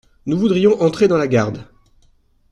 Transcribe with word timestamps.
»Nous 0.25 0.35
voudrions 0.35 0.81
entrer 0.81 1.07
dans 1.07 1.19
la 1.19 1.27
garde. 1.27 1.67